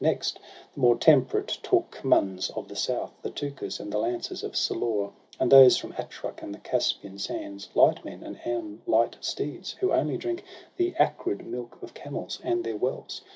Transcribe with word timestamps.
Next, 0.03 0.39
the 0.73 0.79
more 0.81 0.97
temperate 0.97 1.59
Toorkmuns 1.61 2.49
of 2.57 2.67
the 2.69 2.75
south, 2.75 3.11
The 3.21 3.29
Tukas, 3.29 3.79
and 3.79 3.93
the 3.93 3.99
lances 3.99 4.41
of 4.41 4.55
Salore, 4.55 5.11
And 5.39 5.51
those 5.51 5.77
from 5.77 5.93
Attruck 5.95 6.41
and 6.41 6.55
the 6.55 6.57
Caspian 6.57 7.19
sands; 7.19 7.69
Light 7.75 8.03
men, 8.03 8.23
and 8.23 8.39
on 8.43 8.81
light 8.87 9.17
steeds, 9.21 9.73
who 9.73 9.91
only 9.93 10.17
drink 10.17 10.43
The 10.77 10.95
acrid 10.97 11.45
milk 11.45 11.77
of 11.83 11.93
camels, 11.93 12.39
and 12.43 12.63
their 12.63 12.77
wells. 12.77 13.21